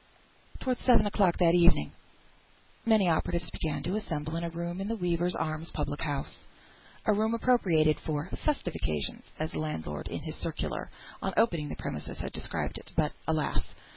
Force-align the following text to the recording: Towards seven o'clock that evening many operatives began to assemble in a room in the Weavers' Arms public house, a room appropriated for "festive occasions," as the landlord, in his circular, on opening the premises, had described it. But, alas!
Towards 0.61 0.83
seven 0.83 1.05
o'clock 1.05 1.37
that 1.37 1.53
evening 1.53 1.91
many 2.87 3.07
operatives 3.07 3.51
began 3.51 3.83
to 3.83 3.95
assemble 3.97 4.35
in 4.35 4.43
a 4.43 4.49
room 4.49 4.81
in 4.81 4.87
the 4.87 4.95
Weavers' 4.95 5.35
Arms 5.35 5.69
public 5.75 6.01
house, 6.01 6.37
a 7.05 7.13
room 7.13 7.35
appropriated 7.35 7.99
for 7.99 8.27
"festive 8.43 8.73
occasions," 8.75 9.25
as 9.37 9.51
the 9.51 9.59
landlord, 9.59 10.07
in 10.07 10.23
his 10.23 10.37
circular, 10.37 10.89
on 11.21 11.35
opening 11.37 11.69
the 11.69 11.75
premises, 11.75 12.17
had 12.17 12.31
described 12.31 12.79
it. 12.79 12.89
But, 12.97 13.11
alas! 13.27 13.75